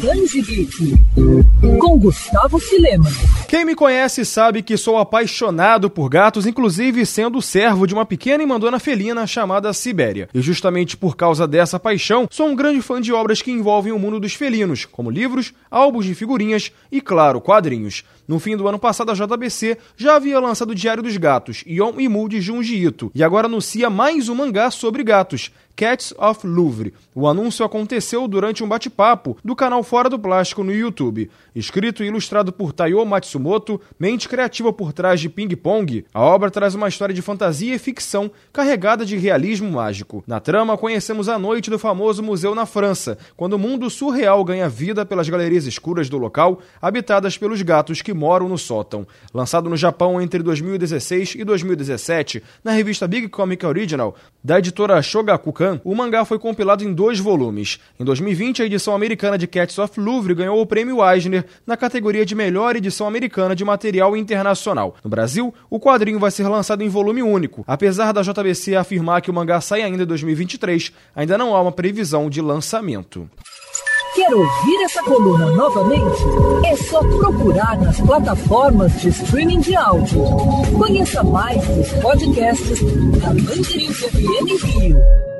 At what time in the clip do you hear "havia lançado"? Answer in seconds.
20.16-20.70